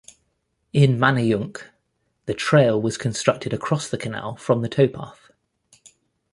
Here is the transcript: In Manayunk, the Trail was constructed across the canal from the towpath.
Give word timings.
In 0.73 0.97
Manayunk, 0.97 1.61
the 2.25 2.33
Trail 2.33 2.81
was 2.81 2.97
constructed 2.97 3.53
across 3.53 3.87
the 3.87 3.99
canal 3.99 4.35
from 4.35 4.63
the 4.63 4.67
towpath. 4.67 5.29